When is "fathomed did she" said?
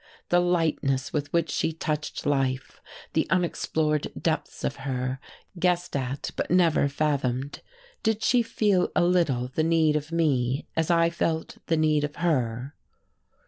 6.89-8.41